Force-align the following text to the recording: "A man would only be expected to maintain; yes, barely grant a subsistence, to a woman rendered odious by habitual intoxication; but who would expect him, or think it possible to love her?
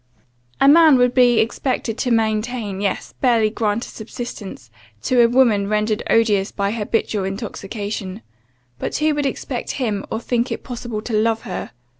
"A 0.59 0.67
man 0.67 0.95
would 0.97 1.11
only 1.11 1.35
be 1.37 1.39
expected 1.39 1.95
to 1.99 2.09
maintain; 2.09 2.81
yes, 2.81 3.13
barely 3.21 3.51
grant 3.51 3.85
a 3.85 3.87
subsistence, 3.89 4.71
to 5.03 5.21
a 5.21 5.27
woman 5.27 5.67
rendered 5.69 6.01
odious 6.09 6.51
by 6.51 6.71
habitual 6.71 7.23
intoxication; 7.23 8.23
but 8.79 8.95
who 8.97 9.13
would 9.13 9.27
expect 9.27 9.73
him, 9.73 10.03
or 10.09 10.19
think 10.19 10.51
it 10.51 10.63
possible 10.63 11.03
to 11.03 11.13
love 11.13 11.43
her? 11.43 11.69